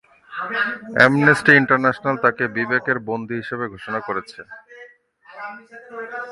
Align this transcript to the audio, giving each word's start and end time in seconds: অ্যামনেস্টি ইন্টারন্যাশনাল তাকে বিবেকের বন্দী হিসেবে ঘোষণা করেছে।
অ্যামনেস্টি 0.97 1.51
ইন্টারন্যাশনাল 1.61 2.15
তাকে 2.25 2.43
বিবেকের 2.55 2.97
বন্দী 3.09 3.35
হিসেবে 3.41 3.65
ঘোষণা 3.73 3.99
করেছে। 4.07 4.39